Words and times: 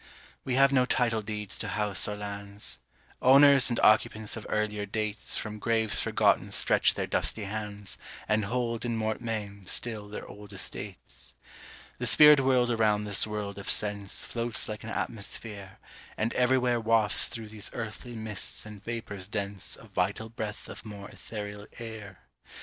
We 0.43 0.55
have 0.55 0.73
no 0.73 0.85
title 0.87 1.21
deeds 1.21 1.55
to 1.59 1.67
house 1.67 2.07
or 2.07 2.15
lands; 2.17 2.79
Owners 3.21 3.69
and 3.69 3.79
occupants 3.81 4.35
of 4.35 4.47
earlier 4.49 4.87
dates 4.87 5.37
From 5.37 5.59
graves 5.59 5.99
forgotten 5.99 6.51
stretch 6.51 6.95
their 6.95 7.05
dusty 7.05 7.43
hands, 7.43 7.99
And 8.27 8.45
hold 8.45 8.83
in 8.83 8.97
mortmain 8.97 9.67
still 9.67 10.09
their 10.09 10.27
old 10.27 10.53
estates. 10.53 11.35
The 11.99 12.07
spirit 12.07 12.39
world 12.39 12.71
around 12.71 13.03
this 13.03 13.27
world 13.27 13.59
of 13.59 13.69
sense 13.69 14.25
Floats 14.25 14.67
like 14.67 14.83
an 14.83 14.89
atmosphere, 14.89 15.77
and 16.17 16.33
everywhere 16.33 16.79
Wafts 16.79 17.27
through 17.27 17.49
these 17.49 17.69
earthly 17.71 18.15
mists 18.15 18.65
and 18.65 18.83
vapors 18.83 19.27
dense 19.27 19.77
A 19.79 19.85
vital 19.85 20.29
breath 20.29 20.67
of 20.67 20.83
more 20.83 21.09
ethereal 21.11 21.67
air. 21.77 22.21